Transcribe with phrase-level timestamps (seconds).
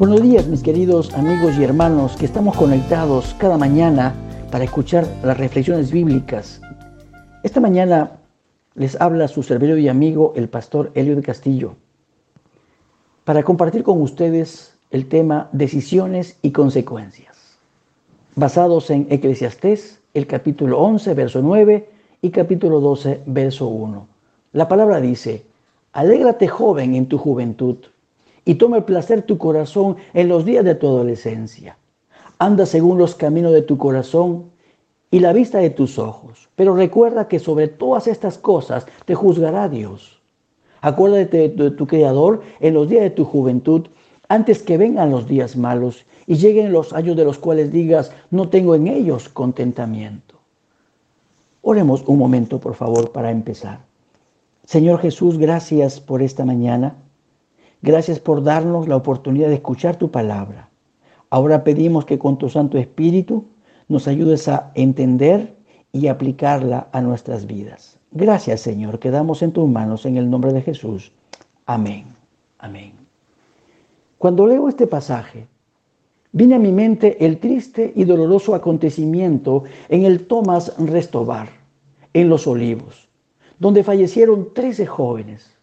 [0.00, 4.14] Buenos días mis queridos amigos y hermanos que estamos conectados cada mañana
[4.50, 6.62] para escuchar las reflexiones bíblicas.
[7.42, 8.12] Esta mañana
[8.74, 11.74] les habla su servidor y amigo el pastor Elio de Castillo
[13.24, 17.58] para compartir con ustedes el tema decisiones y consecuencias,
[18.36, 21.90] basados en Eclesiastés, el capítulo 11, verso 9
[22.22, 24.06] y capítulo 12, verso 1.
[24.54, 25.44] La palabra dice,
[25.92, 27.76] alégrate joven en tu juventud
[28.44, 31.76] y tome placer tu corazón en los días de tu adolescencia.
[32.38, 34.50] Anda según los caminos de tu corazón
[35.10, 36.48] y la vista de tus ojos.
[36.56, 40.20] Pero recuerda que sobre todas estas cosas te juzgará Dios.
[40.80, 43.88] Acuérdate de tu Creador en los días de tu juventud,
[44.28, 48.48] antes que vengan los días malos y lleguen los años de los cuales digas, no
[48.48, 50.36] tengo en ellos contentamiento.
[51.62, 53.80] Oremos un momento, por favor, para empezar.
[54.64, 56.94] Señor Jesús, gracias por esta mañana.
[57.82, 60.68] Gracias por darnos la oportunidad de escuchar tu palabra.
[61.30, 63.46] Ahora pedimos que con tu Santo Espíritu
[63.88, 65.54] nos ayudes a entender
[65.92, 67.98] y aplicarla a nuestras vidas.
[68.12, 71.12] Gracias Señor, quedamos en tus manos en el nombre de Jesús.
[71.64, 72.04] Amén.
[72.58, 72.92] Amén.
[74.18, 75.46] Cuando leo este pasaje,
[76.32, 81.48] viene a mi mente el triste y doloroso acontecimiento en el Tomás Restobar,
[82.12, 83.08] en Los Olivos,
[83.58, 85.59] donde fallecieron 13 jóvenes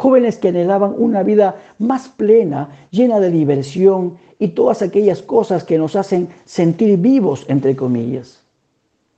[0.00, 5.76] jóvenes que anhelaban una vida más plena, llena de diversión y todas aquellas cosas que
[5.76, 8.42] nos hacen sentir vivos, entre comillas.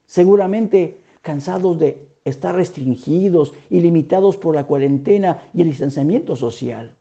[0.07, 6.97] Seguramente cansados de estar restringidos y limitados por la cuarentena y el distanciamiento social.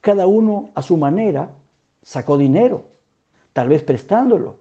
[0.00, 1.50] Cada uno a su manera
[2.00, 2.84] sacó dinero,
[3.52, 4.58] tal vez prestándolo,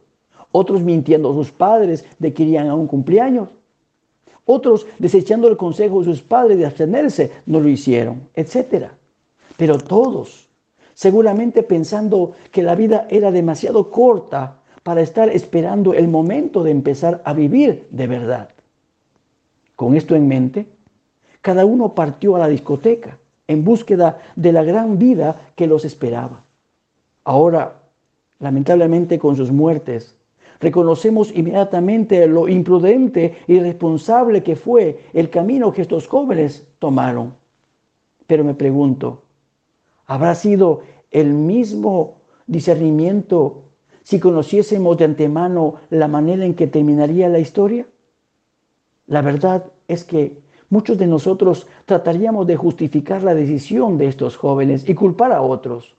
[0.52, 3.50] otros mintiendo a sus padres de que irían a un cumpleaños,
[4.45, 8.88] otros, desechando el consejo de sus padres de abstenerse, no lo hicieron, etc.
[9.58, 10.49] Pero todos,
[10.93, 17.21] seguramente pensando que la vida era demasiado corta para estar esperando el momento de empezar
[17.26, 18.49] a vivir de verdad.
[19.76, 20.67] Con esto en mente,
[21.42, 23.17] cada uno partió a la discoteca
[23.48, 26.43] en búsqueda de la gran vida que los esperaba.
[27.23, 27.81] Ahora,
[28.39, 30.17] lamentablemente con sus muertes,
[30.63, 37.35] reconocemos inmediatamente lo imprudente y irresponsable que fue el camino que estos jóvenes tomaron.
[38.25, 39.23] Pero me pregunto,
[40.05, 40.81] ¿habrá sido
[41.11, 43.63] el mismo discernimiento
[44.03, 47.85] si conociésemos de antemano la manera en que terminaría la historia?
[49.07, 54.87] La verdad es que muchos de nosotros trataríamos de justificar la decisión de estos jóvenes
[54.87, 55.95] y culpar a otros.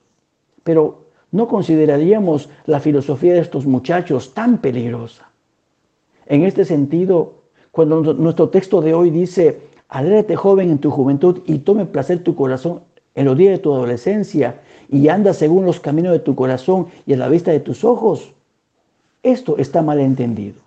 [0.63, 5.29] Pero no consideraríamos la filosofía de estos muchachos tan peligrosa.
[6.27, 7.33] En este sentido,
[7.71, 12.35] cuando nuestro texto de hoy dice, alégrate joven en tu juventud y tome placer tu
[12.35, 12.81] corazón
[13.15, 17.13] en los días de tu adolescencia y anda según los caminos de tu corazón y
[17.13, 18.33] en la vista de tus ojos,
[19.23, 20.61] esto está mal entendido.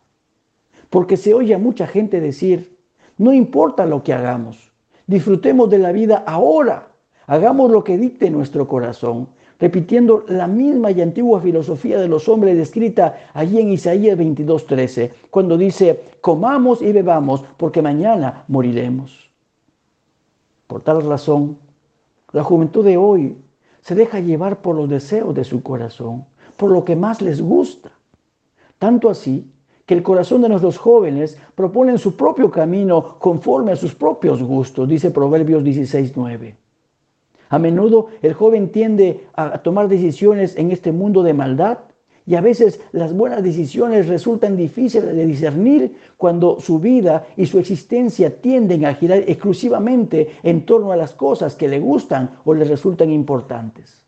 [0.91, 2.77] Porque se oye a mucha gente decir,
[3.19, 4.73] no importa lo que hagamos,
[5.07, 6.93] disfrutemos de la vida ahora,
[7.27, 12.57] hagamos lo que dicte nuestro corazón, repitiendo la misma y antigua filosofía de los hombres
[12.57, 19.31] descrita allí en Isaías 22:13, cuando dice, comamos y bebamos porque mañana moriremos.
[20.67, 21.59] Por tal razón,
[22.33, 23.39] la juventud de hoy
[23.81, 26.27] se deja llevar por los deseos de su corazón,
[26.57, 27.91] por lo que más les gusta.
[28.79, 29.51] Tanto así
[29.87, 34.87] que el corazón de nuestros jóvenes proponen su propio camino conforme a sus propios gustos,
[34.87, 36.68] dice Proverbios 16:9.
[37.51, 41.79] A menudo el joven tiende a tomar decisiones en este mundo de maldad
[42.27, 47.59] y a veces las buenas decisiones resultan difíciles de discernir cuando su vida y su
[47.59, 52.67] existencia tienden a girar exclusivamente en torno a las cosas que le gustan o le
[52.67, 54.05] resultan importantes.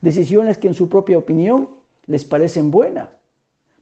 [0.00, 1.68] Decisiones que en su propia opinión
[2.06, 3.10] les parecen buenas.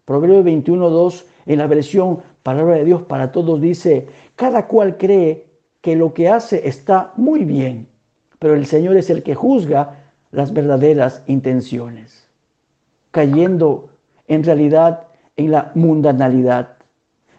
[0.04, 5.46] Proverbio 21.2 en la versión Palabra de Dios para Todos dice, cada cual cree
[5.80, 7.88] que lo que hace está muy bien
[8.38, 9.96] pero el Señor es el que juzga
[10.30, 12.28] las verdaderas intenciones,
[13.10, 13.90] cayendo
[14.26, 16.76] en realidad en la mundanalidad,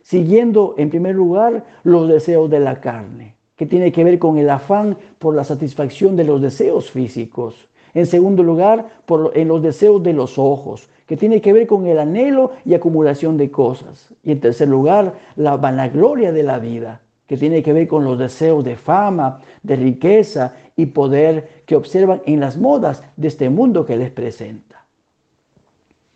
[0.02, 4.50] siguiendo en primer lugar los deseos de la carne, que tiene que ver con el
[4.50, 7.70] afán por la satisfacción de los deseos físicos.
[7.94, 11.88] En segundo lugar, por, en los deseos de los ojos, que tiene que ver con
[11.88, 14.14] el anhelo y acumulación de cosas.
[14.24, 18.18] Y en tercer lugar, la vanagloria de la vida, que tiene que ver con los
[18.18, 23.86] deseos de fama, de riqueza y poder que observan en las modas de este mundo
[23.86, 24.86] que les presenta.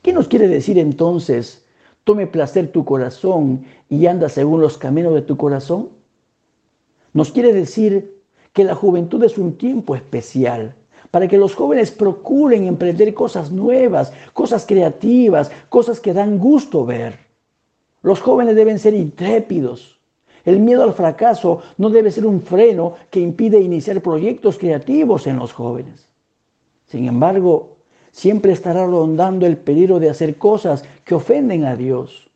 [0.02, 1.66] ¿Qué nos quiere decir entonces?
[2.06, 5.90] Tome placer tu corazón y anda según los caminos de tu corazón.
[7.12, 8.22] Nos quiere decir
[8.54, 10.76] que la juventud es un tiempo especial
[11.12, 17.20] para que los jóvenes procuren emprender cosas nuevas, cosas creativas, cosas que dan gusto ver.
[18.02, 20.00] Los jóvenes deben ser intrépidos.
[20.46, 25.38] El miedo al fracaso no debe ser un freno que impide iniciar proyectos creativos en
[25.38, 26.10] los jóvenes.
[26.86, 27.78] Sin embargo,
[28.12, 32.30] siempre estará rondando el peligro de hacer cosas que ofenden a Dios.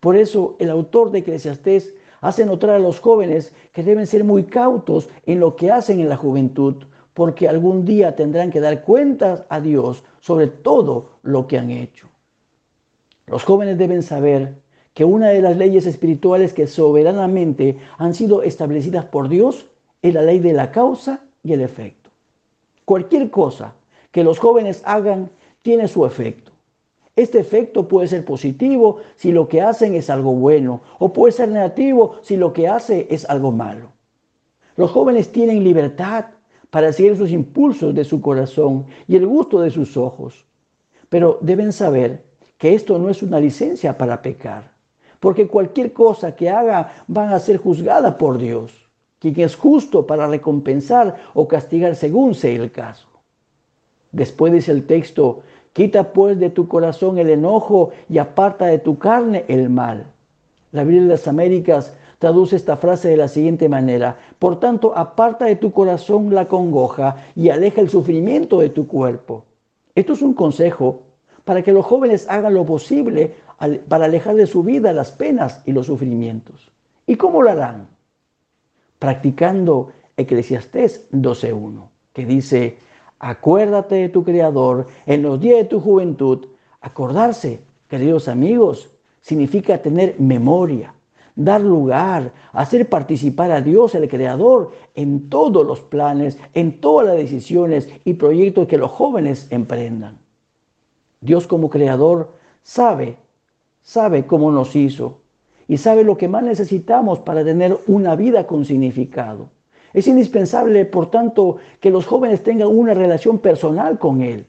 [0.00, 4.44] Por eso el autor de Eclesiastés hace notar a los jóvenes que deben ser muy
[4.44, 6.84] cautos en lo que hacen en la juventud,
[7.14, 12.08] porque algún día tendrán que dar cuentas a Dios sobre todo lo que han hecho.
[13.26, 14.54] Los jóvenes deben saber
[14.94, 19.66] que una de las leyes espirituales que soberanamente han sido establecidas por Dios
[20.02, 22.10] es la ley de la causa y el efecto.
[22.84, 23.74] Cualquier cosa
[24.10, 25.30] que los jóvenes hagan
[25.62, 26.52] tiene su efecto.
[27.16, 31.48] Este efecto puede ser positivo si lo que hacen es algo bueno o puede ser
[31.48, 33.90] negativo si lo que hace es algo malo.
[34.76, 36.26] Los jóvenes tienen libertad
[36.70, 40.46] para seguir sus impulsos de su corazón y el gusto de sus ojos.
[41.08, 42.24] Pero deben saber
[42.58, 44.72] que esto no es una licencia para pecar,
[45.20, 48.72] porque cualquier cosa que haga van a ser juzgada por Dios,
[49.18, 53.08] quien es justo para recompensar o castigar según sea el caso.
[54.12, 55.42] Después dice el texto,
[55.72, 60.06] quita pues de tu corazón el enojo y aparta de tu carne el mal.
[60.72, 64.16] La Biblia de las Américas traduce esta frase de la siguiente manera.
[64.38, 69.44] Por tanto, aparta de tu corazón la congoja y aleja el sufrimiento de tu cuerpo.
[69.94, 71.02] Esto es un consejo
[71.44, 73.34] para que los jóvenes hagan lo posible
[73.88, 76.70] para alejar de su vida las penas y los sufrimientos.
[77.06, 77.88] ¿Y cómo lo harán?
[78.98, 82.78] Practicando Eclesiastés 12.1, que dice,
[83.18, 86.46] acuérdate de tu Creador en los días de tu juventud.
[86.80, 88.90] Acordarse, queridos amigos,
[89.20, 90.94] significa tener memoria,
[91.36, 97.16] dar lugar, hacer participar a Dios, el Creador, en todos los planes, en todas las
[97.16, 100.18] decisiones y proyectos que los jóvenes emprendan.
[101.20, 102.32] Dios como Creador
[102.62, 103.18] sabe,
[103.88, 105.20] sabe cómo nos hizo
[105.66, 109.48] y sabe lo que más necesitamos para tener una vida con significado.
[109.94, 114.44] Es indispensable, por tanto, que los jóvenes tengan una relación personal con Él.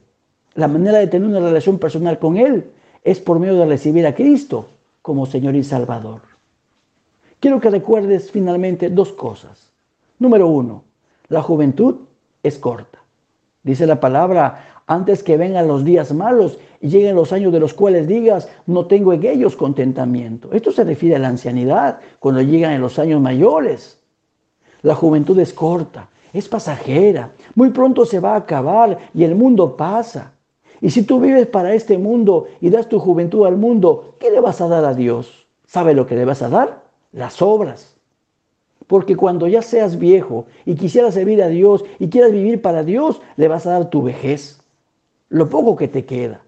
[0.55, 2.69] La manera de tener una relación personal con Él
[3.01, 4.67] es por medio de recibir a Cristo
[5.01, 6.21] como Señor y Salvador.
[7.39, 9.71] Quiero que recuerdes finalmente dos cosas.
[10.19, 10.83] Número uno,
[11.29, 11.95] la juventud
[12.43, 12.99] es corta.
[13.63, 17.73] Dice la palabra, antes que vengan los días malos y lleguen los años de los
[17.73, 20.51] cuales digas, no tengo en ellos contentamiento.
[20.51, 23.99] Esto se refiere a la ancianidad, cuando llegan en los años mayores.
[24.81, 29.77] La juventud es corta, es pasajera, muy pronto se va a acabar y el mundo
[29.77, 30.33] pasa.
[30.81, 34.41] Y si tú vives para este mundo y das tu juventud al mundo, ¿qué le
[34.41, 35.47] vas a dar a Dios?
[35.65, 36.89] ¿Sabe lo que le vas a dar?
[37.11, 37.95] las obras.
[38.87, 43.21] Porque cuando ya seas viejo y quisieras servir a Dios y quieras vivir para Dios,
[43.35, 44.58] le vas a dar tu vejez,
[45.29, 46.41] lo poco que te queda.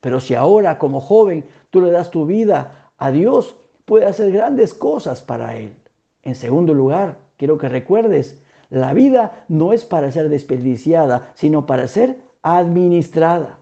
[0.00, 4.74] Pero si ahora como joven tú le das tu vida a Dios, puede hacer grandes
[4.74, 5.74] cosas para Él.
[6.22, 11.88] En segundo lugar, quiero que recuerdes, la vida no es para ser desperdiciada, sino para
[11.88, 13.60] ser administrada.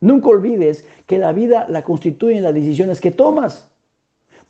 [0.00, 3.70] Nunca olvides que la vida la constituyen las decisiones que tomas.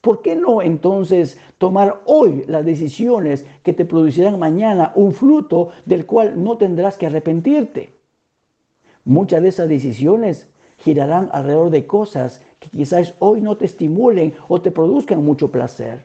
[0.00, 6.06] ¿Por qué no entonces tomar hoy las decisiones que te producirán mañana un fruto del
[6.06, 7.97] cual no tendrás que arrepentirte?
[9.08, 10.50] Muchas de esas decisiones
[10.80, 16.04] girarán alrededor de cosas que quizás hoy no te estimulen o te produzcan mucho placer.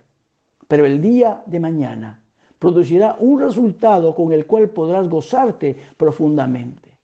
[0.70, 2.24] Pero el día de mañana
[2.60, 6.98] producirá un resultado con el cual podrás gozarte profundamente.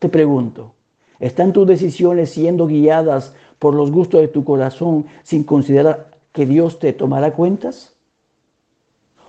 [0.00, 0.74] Te pregunto,
[1.20, 6.80] ¿están tus decisiones siendo guiadas por los gustos de tu corazón sin considerar que Dios
[6.80, 7.94] te tomará cuentas?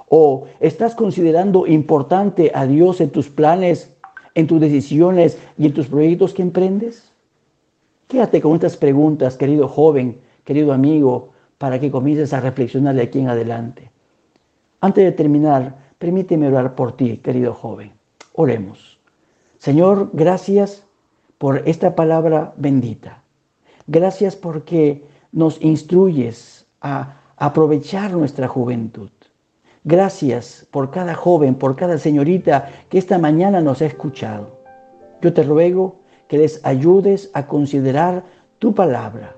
[0.07, 3.98] ¿O estás considerando importante a Dios en tus planes,
[4.35, 7.11] en tus decisiones y en tus proyectos que emprendes?
[8.07, 13.19] Quédate con estas preguntas, querido joven, querido amigo, para que comiences a reflexionar de aquí
[13.19, 13.91] en adelante.
[14.81, 17.91] Antes de terminar, permíteme orar por ti, querido joven.
[18.33, 18.99] Oremos.
[19.57, 20.85] Señor, gracias
[21.37, 23.21] por esta palabra bendita.
[23.87, 29.11] Gracias porque nos instruyes a aprovechar nuestra juventud.
[29.89, 34.59] Gracias por cada joven, por cada señorita que esta mañana nos ha escuchado.
[35.19, 35.95] Yo te ruego
[36.27, 38.23] que les ayudes a considerar
[38.59, 39.35] tu palabra,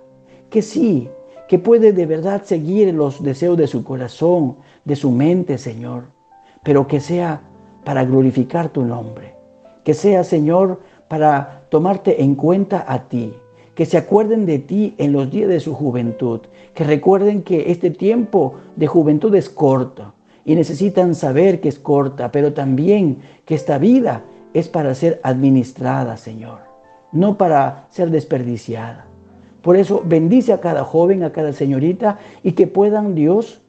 [0.50, 1.10] que sí,
[1.48, 6.08] que puede de verdad seguir los deseos de su corazón, de su mente, Señor,
[6.64, 7.44] pero que sea
[7.86, 9.34] para glorificar tu nombre,
[9.86, 13.34] que sea, Señor, para tomarte en cuenta a ti,
[13.74, 16.42] que se acuerden de ti en los días de su juventud,
[16.74, 20.14] que recuerden que este tiempo de juventud es corto
[20.46, 26.18] y necesitan saber que es corta, pero también que esta vida es para ser administrada,
[26.18, 26.60] Señor,
[27.12, 29.06] no para ser desperdiciada.
[29.62, 33.62] Por eso bendice a cada joven, a cada señorita y que puedan, Dios,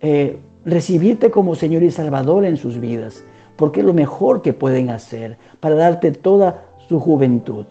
[0.00, 3.24] eh, recibirte como Señor y Salvador en sus vidas,
[3.56, 7.66] porque es lo mejor que pueden hacer para darte toda su juventud.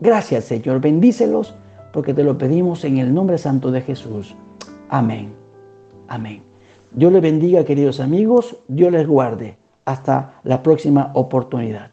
[0.00, 0.80] Gracias, Señor.
[0.80, 1.54] Bendícelos
[1.92, 4.34] porque te lo pedimos en el nombre santo de Jesús.
[4.88, 5.32] Amén.
[6.08, 6.42] Amén.
[6.96, 8.56] Dios les bendiga, queridos amigos.
[8.68, 9.58] Dios les guarde.
[9.84, 11.90] Hasta la próxima oportunidad.